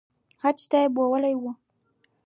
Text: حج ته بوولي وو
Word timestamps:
حج 0.41 0.59
ته 0.71 0.79
بوولي 0.95 1.33
وو 1.37 1.51